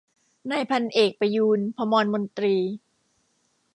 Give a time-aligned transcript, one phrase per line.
[0.51, 2.55] นายพันเอกประยูร ภมรมนตรี